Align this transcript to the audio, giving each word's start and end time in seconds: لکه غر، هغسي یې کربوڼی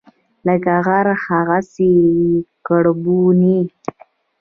لکه 0.47 0.73
غر، 0.85 1.07
هغسي 1.25 1.89
یې 2.03 2.15
کربوڼی 2.67 3.57